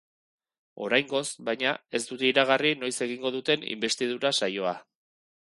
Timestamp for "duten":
3.37-3.69